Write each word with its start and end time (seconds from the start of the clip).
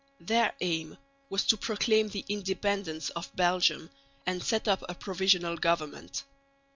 Their 0.19 0.51
aim 0.61 0.97
was 1.29 1.43
to 1.43 1.57
proclaim 1.57 2.09
the 2.09 2.25
independence 2.27 3.11
of 3.11 3.29
Belgium, 3.35 3.91
and 4.25 4.43
set 4.43 4.67
up 4.67 4.81
a 4.89 4.95
provisional 4.95 5.57
government. 5.57 6.23